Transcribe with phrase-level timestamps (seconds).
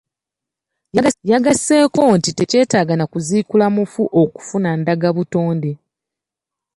[1.31, 5.71] Yagasseeko nti tekyetaaga nakuziikula mufu okufuna ndagabuotnde.